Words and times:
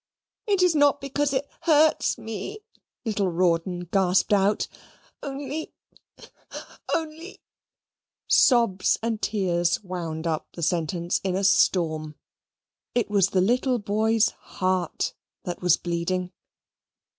"It 0.47 0.63
is 0.63 0.73
not 0.73 0.99
because 0.99 1.31
it 1.31 1.47
hurts 1.61 2.17
me," 2.17 2.61
little 3.05 3.27
Rawdon 3.31 3.81
gasped 3.91 4.33
out 4.33 4.67
"only 5.21 5.73
only" 6.91 7.39
sobs 8.27 8.97
and 9.03 9.21
tears 9.21 9.83
wound 9.83 10.25
up 10.25 10.47
the 10.53 10.63
sentence 10.63 11.19
in 11.23 11.35
a 11.35 11.43
storm. 11.43 12.15
It 12.95 13.11
was 13.11 13.27
the 13.27 13.41
little 13.41 13.77
boy's 13.77 14.29
heart 14.29 15.13
that 15.43 15.61
was 15.61 15.77
bleeding. 15.77 16.31